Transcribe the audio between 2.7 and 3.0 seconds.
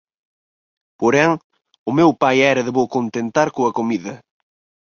bo